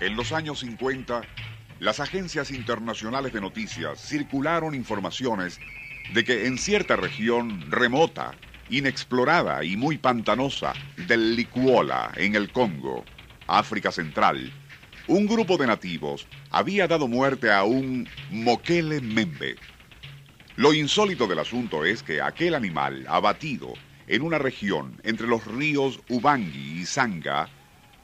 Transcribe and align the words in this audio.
En 0.00 0.14
los 0.14 0.32
años 0.32 0.60
50, 0.60 1.26
las 1.78 2.00
agencias 2.00 2.50
internacionales 2.50 3.32
de 3.32 3.40
noticias 3.40 3.98
circularon 3.98 4.74
informaciones 4.74 5.58
de 6.12 6.22
que 6.22 6.46
en 6.46 6.58
cierta 6.58 6.96
región 6.96 7.70
remota, 7.70 8.34
inexplorada 8.68 9.64
y 9.64 9.76
muy 9.76 9.96
pantanosa 9.96 10.74
del 10.98 11.34
Likuola, 11.34 12.12
en 12.16 12.34
el 12.34 12.52
Congo, 12.52 13.04
África 13.46 13.90
Central, 13.90 14.52
un 15.06 15.26
grupo 15.26 15.56
de 15.56 15.66
nativos 15.66 16.26
había 16.50 16.86
dado 16.88 17.08
muerte 17.08 17.50
a 17.50 17.64
un 17.64 18.06
Mokele 18.28 19.00
Membe. 19.00 19.56
Lo 20.56 20.74
insólito 20.74 21.26
del 21.26 21.38
asunto 21.38 21.86
es 21.86 22.02
que 22.02 22.20
aquel 22.20 22.54
animal 22.54 23.06
abatido 23.08 23.74
en 24.06 24.22
una 24.22 24.38
región 24.38 25.00
entre 25.04 25.26
los 25.26 25.46
ríos 25.46 26.00
Ubangi 26.08 26.80
y 26.80 26.84
Sanga 26.84 27.55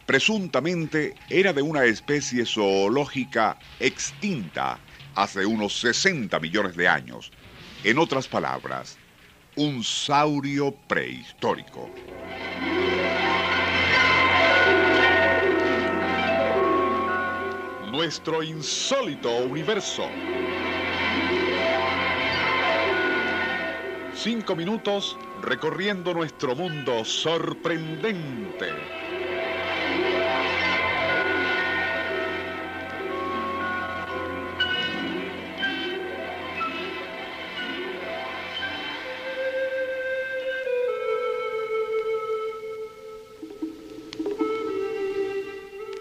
presuntamente 0.06 1.14
era 1.31 1.53
de 1.53 1.62
una 1.62 1.84
especie 1.84 2.45
zoológica 2.45 3.58
extinta 3.81 4.78
hace 5.14 5.47
unos 5.47 5.78
60 5.81 6.39
millones 6.41 6.77
de 6.77 6.89
años. 6.89 7.31
En 7.84 7.98
otras 7.98 8.28
palabras, 8.28 8.98
un 9.56 9.84
saurio 9.84 10.75
prehistórico. 10.89 11.91
Nuestro 17.91 18.42
insólito 18.42 19.31
universo. 19.39 20.09
Cinco 24.14 24.56
minutos 24.56 25.19
recorriendo 25.42 26.14
nuestro 26.14 26.55
mundo 26.55 27.05
sorprendente. 27.05 28.70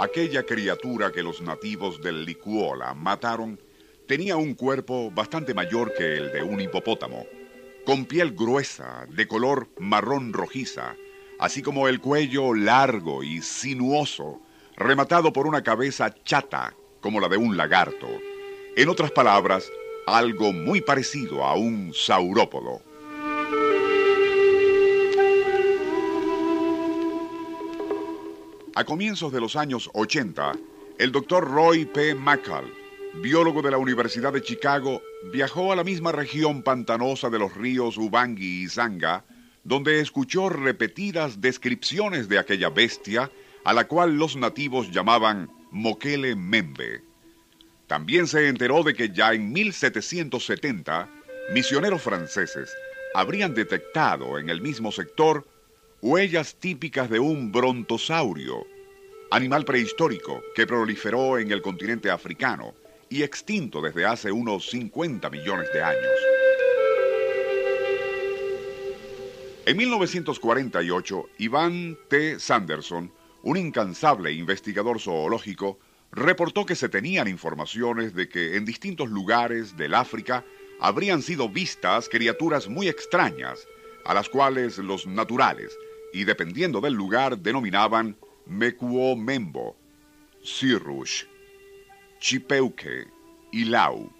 Aquella 0.02 0.42
criatura 0.48 1.12
que 1.12 1.22
los 1.22 1.42
nativos 1.44 2.02
del 2.02 2.26
Licuola 2.26 2.96
mataron 2.96 3.60
tenía 4.08 4.36
un 4.36 4.56
cuerpo 4.56 5.12
bastante 5.12 5.54
mayor 5.54 5.94
que 5.94 6.18
el 6.18 6.32
de 6.32 6.42
un 6.42 6.60
hipopótamo, 6.60 7.28
con 7.86 8.06
piel 8.06 8.32
gruesa, 8.32 9.06
de 9.10 9.28
color 9.28 9.70
marrón 9.78 10.34
rojiza, 10.34 10.96
así 11.38 11.62
como 11.62 11.88
el 11.88 12.02
cuello 12.02 12.56
largo 12.56 13.22
y 13.22 13.44
sinuoso, 13.44 14.42
rematado 14.76 15.32
por 15.32 15.46
una 15.46 15.62
cabeza 15.62 16.12
chata 16.24 16.74
como 17.00 17.20
la 17.20 17.30
de 17.30 17.38
un 17.38 17.56
lagarto. 17.56 18.08
En 18.76 18.90
otras 18.90 19.12
palabras, 19.12 19.72
algo 20.08 20.52
muy 20.52 20.82
parecido 20.82 21.46
a 21.46 21.54
un 21.54 21.94
saurópodo. 21.94 22.82
A 28.74 28.86
comienzos 28.86 29.34
de 29.34 29.42
los 29.42 29.58
años 29.58 29.90
80, 29.94 30.54
el 30.98 31.12
doctor 31.12 31.46
Roy 31.46 31.84
P. 31.84 32.16
McCall, 32.16 32.74
biólogo 33.16 33.62
de 33.62 33.70
la 33.70 33.78
Universidad 33.78 34.32
de 34.32 34.42
Chicago, 34.42 35.02
viajó 35.34 35.74
a 35.74 35.76
la 35.76 35.84
misma 35.84 36.14
región 36.14 36.64
pantanosa 36.64 37.30
de 37.30 37.38
los 37.38 37.54
ríos 37.54 37.98
Ubangi 37.98 38.64
y 38.64 38.70
Zanga, 38.70 39.26
donde 39.66 40.00
escuchó 40.00 40.48
repetidas 40.48 41.42
descripciones 41.42 42.30
de 42.30 42.40
aquella 42.40 42.70
bestia 42.70 43.30
a 43.66 43.74
la 43.74 43.90
cual 43.90 44.18
los 44.18 44.38
nativos 44.38 44.90
llamaban 44.90 45.52
Mokele 45.72 46.38
Membe. 46.38 47.04
También 47.88 48.26
se 48.26 48.48
enteró 48.48 48.84
de 48.84 48.94
que 48.94 49.10
ya 49.10 49.34
en 49.34 49.52
1770, 49.52 51.10
misioneros 51.54 52.02
franceses 52.02 52.74
habrían 53.14 53.54
detectado 53.54 54.40
en 54.40 54.50
el 54.50 54.62
mismo 54.62 54.94
sector 54.94 55.46
huellas 56.02 56.56
típicas 56.56 57.12
de 57.12 57.20
un 57.20 57.52
brontosaurio, 57.52 58.66
animal 59.30 59.64
prehistórico 59.66 60.42
que 60.56 60.66
proliferó 60.66 61.38
en 61.38 61.52
el 61.52 61.62
continente 61.62 62.10
africano 62.10 62.74
y 63.08 63.22
extinto 63.22 63.82
desde 63.82 64.08
hace 64.08 64.32
unos 64.32 64.68
50 64.72 65.30
millones 65.30 65.72
de 65.72 65.84
años. 65.84 66.12
En 69.68 69.78
1948, 69.78 71.30
Iván 71.38 71.98
T. 72.08 72.40
Sanderson, 72.40 73.12
un 73.44 73.58
incansable 73.58 74.32
investigador 74.32 75.00
zoológico, 75.00 75.78
reportó 76.12 76.66
que 76.66 76.76
se 76.76 76.90
tenían 76.90 77.28
informaciones 77.28 78.16
de 78.16 78.28
que 78.28 78.58
en 78.58 78.66
distintos 78.66 79.08
lugares 79.08 79.78
del 79.78 79.94
África 79.94 80.44
habrían 80.80 81.22
sido 81.22 81.48
vistas 81.48 82.10
criaturas 82.10 82.68
muy 82.68 82.90
extrañas, 82.90 83.68
a 84.04 84.16
las 84.16 84.30
cuales 84.30 84.80
los 84.80 85.06
naturales 85.06 85.78
y 86.14 86.24
dependiendo 86.24 86.82
del 86.82 86.94
lugar 86.94 87.38
denominaban 87.38 88.18
Mekuo 88.46 89.16
Membo, 89.16 89.76
Sirush, 90.44 91.26
Chipeuque 92.20 93.08
y 93.52 93.66
Lau. 93.66 94.12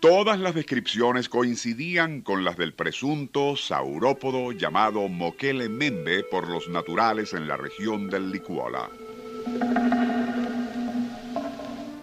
Todas 0.00 0.40
las 0.40 0.54
descripciones 0.54 1.28
coincidían 1.28 2.22
con 2.22 2.44
las 2.44 2.56
del 2.56 2.74
presunto 2.74 3.56
saurópodo 3.56 4.50
llamado 4.50 5.08
Mokele 5.08 5.68
Membe 5.68 6.24
por 6.24 6.48
los 6.48 6.68
naturales 6.68 7.34
en 7.34 7.46
la 7.46 7.56
región 7.56 8.10
del 8.10 8.32
Licuola. 8.32 8.90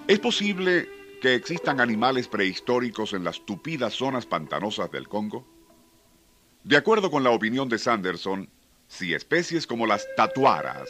¿Es 0.08 0.20
posible 0.20 0.88
que 1.22 1.36
existan 1.36 1.82
animales 1.82 2.30
prehistóricos 2.30 3.14
en 3.14 3.26
las 3.26 3.46
tupidas 3.46 3.94
zonas 3.94 4.26
pantanosas 4.26 4.90
del 4.92 5.08
Congo? 5.10 5.46
De 6.64 6.78
acuerdo 6.78 7.12
con 7.12 7.24
la 7.24 7.32
opinión 7.32 7.68
de 7.68 7.78
Sanderson, 7.78 8.50
si 8.90 9.14
especies 9.14 9.66
como 9.66 9.86
las 9.86 10.06
tatuaras, 10.18 10.90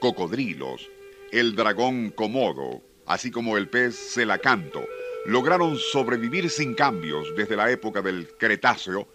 cocodrilos, 0.00 0.88
el 1.32 1.56
dragón 1.56 2.10
comodo, 2.10 2.80
así 3.06 3.30
como 3.30 3.58
el 3.58 3.68
pez 3.68 4.14
celacanto, 4.14 4.86
lograron 5.26 5.76
sobrevivir 5.76 6.48
sin 6.48 6.74
cambios 6.74 7.34
desde 7.36 7.56
la 7.56 7.70
época 7.70 8.00
del 8.00 8.28
Cretáceo, 8.38 9.08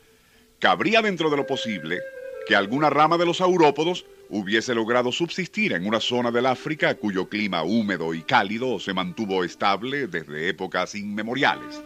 cabría 0.59 1.01
dentro 1.01 1.29
de 1.29 1.37
lo 1.37 1.47
posible 1.47 2.01
que 2.45 2.55
alguna 2.55 2.89
rama 2.89 3.17
de 3.17 3.25
los 3.25 3.37
saurópodos 3.37 4.05
hubiese 4.29 4.75
logrado 4.75 5.13
subsistir 5.13 5.73
en 5.73 5.87
una 5.87 6.01
zona 6.01 6.29
del 6.29 6.45
África 6.45 6.95
cuyo 6.95 7.29
clima 7.29 7.63
húmedo 7.63 8.13
y 8.13 8.23
cálido 8.23 8.79
se 8.79 8.93
mantuvo 8.93 9.45
estable 9.45 10.07
desde 10.07 10.49
épocas 10.49 10.93
inmemoriales. 10.93 11.81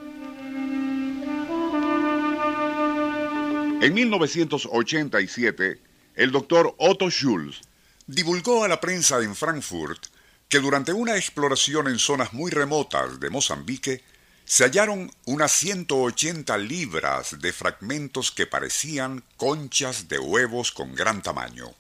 En 3.82 3.94
1987, 3.94 5.93
el 6.16 6.32
doctor 6.32 6.76
Otto 6.78 7.10
Schulz 7.10 7.62
divulgó 8.06 8.64
a 8.64 8.68
la 8.68 8.80
prensa 8.80 9.20
en 9.20 9.36
Frankfurt 9.36 10.08
que 10.50 10.60
durante 10.60 10.94
una 10.94 11.16
exploración 11.16 11.88
en 11.88 11.98
zonas 11.98 12.34
muy 12.34 12.52
remotas 12.52 13.20
de 13.20 13.30
Mozambique 13.30 14.04
se 14.46 14.66
hallaron 14.66 15.12
unas 15.26 15.52
180 15.54 16.58
libras 16.58 17.40
de 17.40 17.54
fragmentos 17.54 18.32
que 18.32 18.46
parecían 18.46 19.24
conchas 19.38 20.10
de 20.10 20.20
huevos 20.20 20.72
con 20.72 20.94
gran 20.94 21.22
tamaño. 21.22 21.74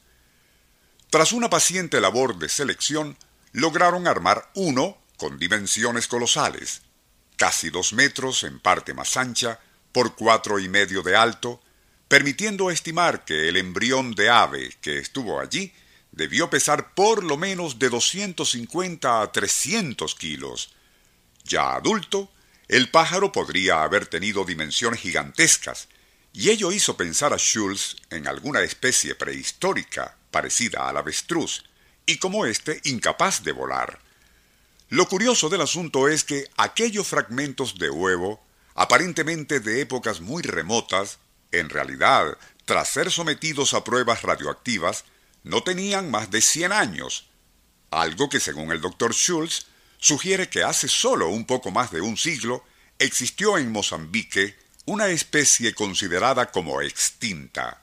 Tras 1.09 1.33
una 1.33 1.49
paciente 1.49 2.01
labor 2.01 2.39
de 2.39 2.49
selección, 2.49 3.17
lograron 3.51 4.07
armar 4.07 4.49
uno 4.55 4.97
con 5.17 5.37
dimensiones 5.37 6.07
colosales, 6.07 6.81
casi 7.37 7.69
dos 7.69 7.93
metros 7.93 8.43
en 8.43 8.59
parte 8.59 8.93
más 8.93 9.17
ancha, 9.17 9.59
por 9.91 10.15
cuatro 10.15 10.57
y 10.57 10.69
medio 10.69 11.03
de 11.03 11.15
alto, 11.15 11.61
permitiendo 12.07 12.69
estimar 12.69 13.25
que 13.25 13.49
el 13.49 13.57
embrión 13.57 14.13
de 14.13 14.29
ave 14.29 14.75
que 14.81 14.99
estuvo 14.99 15.39
allí 15.39 15.73
debió 16.11 16.49
pesar 16.49 16.93
por 16.93 17.23
lo 17.23 17.37
menos 17.37 17.79
de 17.79 17.89
250 17.89 19.21
a 19.21 19.31
300 19.31 20.15
kilos. 20.15 20.73
Ya 21.43 21.75
adulto, 21.75 22.31
el 22.67 22.89
pájaro 22.89 23.31
podría 23.31 23.83
haber 23.83 24.05
tenido 24.05 24.45
dimensiones 24.45 24.99
gigantescas 24.99 25.87
y 26.31 26.49
ello 26.49 26.71
hizo 26.71 26.97
pensar 26.97 27.33
a 27.33 27.37
Schulz 27.37 27.97
en 28.09 28.27
alguna 28.27 28.61
especie 28.61 29.15
prehistórica 29.15 30.17
parecida 30.31 30.89
al 30.89 30.97
avestruz, 30.97 31.63
y 32.05 32.17
como 32.17 32.45
éste 32.45 32.81
incapaz 32.83 33.43
de 33.43 33.51
volar. 33.51 33.99
Lo 34.89 35.07
curioso 35.07 35.47
del 35.47 35.61
asunto 35.61 36.09
es 36.09 36.23
que 36.23 36.49
aquellos 36.57 37.07
fragmentos 37.07 37.77
de 37.77 37.89
huevo, 37.89 38.43
aparentemente 38.75 39.59
de 39.59 39.81
épocas 39.81 40.19
muy 40.19 40.41
remotas, 40.41 41.19
en 41.59 41.69
realidad, 41.69 42.37
tras 42.65 42.89
ser 42.89 43.11
sometidos 43.11 43.73
a 43.73 43.83
pruebas 43.83 44.21
radioactivas, 44.21 45.05
no 45.43 45.63
tenían 45.63 46.09
más 46.09 46.31
de 46.31 46.41
100 46.41 46.71
años, 46.71 47.27
algo 47.91 48.29
que 48.29 48.39
según 48.39 48.71
el 48.71 48.81
doctor 48.81 49.13
Schulz 49.13 49.67
sugiere 49.97 50.49
que 50.49 50.63
hace 50.63 50.87
solo 50.87 51.29
un 51.29 51.45
poco 51.45 51.71
más 51.71 51.91
de 51.91 52.01
un 52.01 52.17
siglo 52.17 52.63
existió 52.99 53.57
en 53.57 53.71
Mozambique 53.71 54.57
una 54.85 55.07
especie 55.07 55.73
considerada 55.73 56.51
como 56.51 56.81
extinta. 56.81 57.81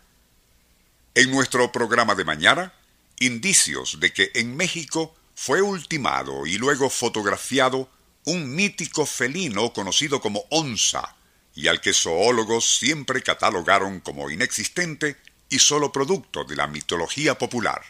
En 1.15 1.31
nuestro 1.31 1.73
programa 1.73 2.15
de 2.15 2.25
mañana, 2.25 2.75
indicios 3.19 4.01
de 4.01 4.13
que 4.13 4.31
en 4.35 4.57
México 4.57 5.15
fue 5.35 5.63
ultimado 5.63 6.47
y 6.47 6.59
luego 6.59 6.91
fotografiado 6.91 7.91
un 8.25 8.55
mítico 8.55 9.07
felino 9.07 9.73
conocido 9.73 10.21
como 10.21 10.45
onza, 10.51 11.17
y 11.61 11.69
al 11.69 11.81
que 11.83 11.93
zoólogos 11.93 12.79
siempre 12.79 13.23
catalogaron 13.23 14.01
como 14.01 14.31
inexistente 14.31 15.19
y 15.51 15.59
solo 15.59 15.93
producto 15.93 16.45
de 16.45 16.57
la 16.57 16.67
mitología 16.67 17.37
popular. 17.37 17.83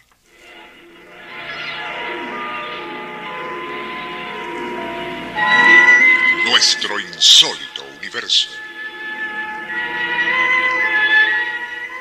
Nuestro 6.47 6.99
insólito 6.99 7.85
universo. 7.99 8.49